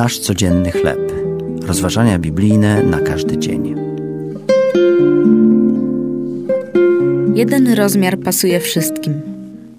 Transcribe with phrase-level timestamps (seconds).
[0.00, 0.98] Nasz codzienny chleb.
[1.62, 3.74] Rozważania biblijne na każdy dzień.
[7.34, 9.20] Jeden rozmiar pasuje wszystkim.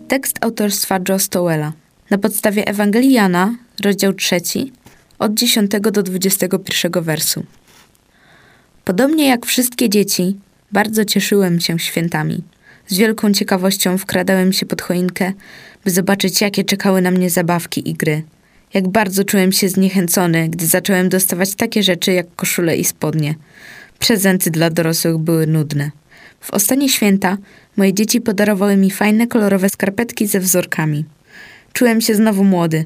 [0.07, 1.73] Tekst autorstwa Joe Stowella.
[2.09, 4.41] Na podstawie Ewangelii Jana, rozdział 3,
[5.19, 7.43] od 10 do 21 wersu.
[8.85, 10.35] Podobnie jak wszystkie dzieci,
[10.71, 12.43] bardzo cieszyłem się świętami.
[12.87, 15.33] Z wielką ciekawością wkradałem się pod choinkę,
[15.85, 18.23] by zobaczyć, jakie czekały na mnie zabawki i gry.
[18.73, 23.35] Jak bardzo czułem się zniechęcony, gdy zacząłem dostawać takie rzeczy jak koszule i spodnie.
[23.99, 25.91] Prezenty dla dorosłych były nudne.
[26.39, 27.37] W ostatnie święta
[27.77, 31.05] moje dzieci podarowały mi fajne, kolorowe skarpetki ze wzorkami.
[31.73, 32.85] Czułem się znowu młody.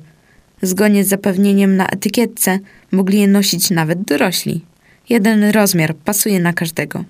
[0.61, 2.59] Zgodnie z zapewnieniem na etykietce
[2.91, 4.65] mogli je nosić nawet dorośli.
[5.09, 7.05] Jeden rozmiar pasuje na każdego.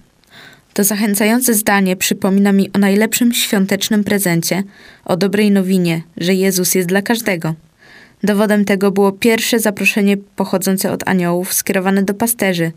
[0.73, 4.63] To zachęcające zdanie przypomina mi o najlepszym świątecznym prezencie,
[5.05, 7.55] o dobrej nowinie, że Jezus jest dla każdego.
[8.23, 12.71] Dowodem tego było pierwsze zaproszenie pochodzące od aniołów skierowane do pasterzy,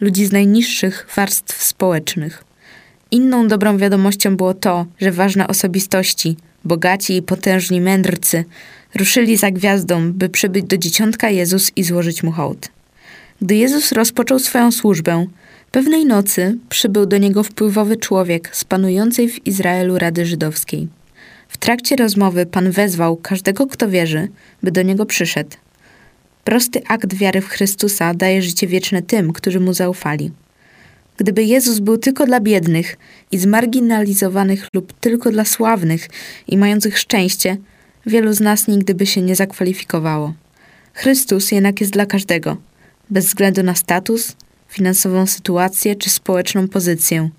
[0.00, 2.44] ludzi z najniższych warstw społecznych.
[3.10, 8.44] Inną dobrą wiadomością było to, że ważne osobistości, bogaci i potężni mędrcy,
[8.94, 12.68] ruszyli za gwiazdą, by przybyć do dzieciątka Jezus i złożyć mu hołd.
[13.42, 15.26] Gdy Jezus rozpoczął swoją służbę,
[15.72, 20.88] pewnej nocy przybył do niego wpływowy człowiek z panującej w Izraelu Rady Żydowskiej.
[21.48, 24.28] W trakcie rozmowy Pan wezwał każdego, kto wierzy,
[24.62, 25.56] by do niego przyszedł.
[26.44, 30.30] Prosty akt wiary w Chrystusa daje życie wieczne tym, którzy mu zaufali.
[31.16, 32.96] Gdyby Jezus był tylko dla biednych
[33.32, 36.08] i zmarginalizowanych lub tylko dla sławnych
[36.48, 37.56] i mających szczęście,
[38.06, 40.34] wielu z nas nigdy by się nie zakwalifikowało.
[40.94, 42.56] Chrystus jednak jest dla każdego,
[43.10, 44.36] bez względu na status,
[44.68, 47.30] finansową sytuację czy społeczną pozycję.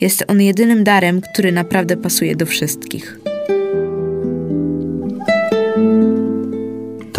[0.00, 3.29] Jest on jedynym darem, który naprawdę pasuje do wszystkich.